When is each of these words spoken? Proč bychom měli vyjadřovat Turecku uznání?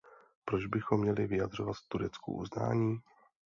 Proč 0.45 0.65
bychom 0.65 1.01
měli 1.01 1.27
vyjadřovat 1.27 1.75
Turecku 1.87 2.33
uznání? 2.33 2.99